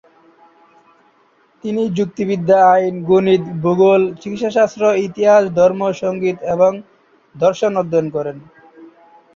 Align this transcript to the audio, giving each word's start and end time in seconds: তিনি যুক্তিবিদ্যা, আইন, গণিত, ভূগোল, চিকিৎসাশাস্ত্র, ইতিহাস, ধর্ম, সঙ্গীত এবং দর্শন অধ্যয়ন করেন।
তিনি 1.63 1.83
যুক্তিবিদ্যা, 1.97 2.57
আইন, 2.73 2.95
গণিত, 3.03 3.43
ভূগোল, 3.63 4.01
চিকিৎসাশাস্ত্র, 4.21 4.83
ইতিহাস, 5.07 5.43
ধর্ম, 5.55 5.81
সঙ্গীত 6.01 6.37
এবং 6.53 6.71
দর্শন 7.35 7.71
অধ্যয়ন 7.77 8.07
করেন। 8.09 8.37